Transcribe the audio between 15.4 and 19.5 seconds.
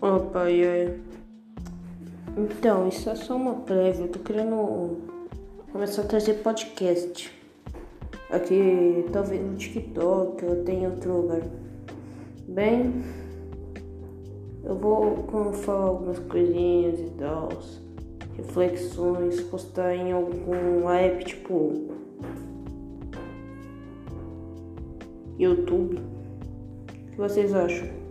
falo algumas coisinhas e tal, reflexões,